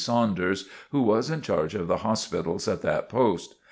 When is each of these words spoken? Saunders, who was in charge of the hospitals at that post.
Saunders, 0.03 0.67
who 0.89 1.03
was 1.03 1.29
in 1.29 1.41
charge 1.41 1.75
of 1.75 1.87
the 1.87 1.97
hospitals 1.97 2.67
at 2.67 2.81
that 2.81 3.07
post. 3.07 3.53